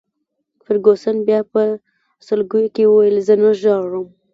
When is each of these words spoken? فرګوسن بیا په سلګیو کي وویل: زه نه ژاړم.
فرګوسن 0.63 1.15
بیا 1.27 1.39
په 1.51 1.61
سلګیو 2.27 2.73
کي 2.75 2.83
وویل: 2.87 3.17
زه 3.27 3.33
نه 3.41 3.51
ژاړم. 3.61 4.05